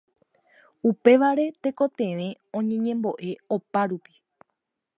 Upévare 0.89 1.45
tekotevẽ 1.61 2.27
oñemboʼeve 2.57 3.33
opárupi. 3.55 4.13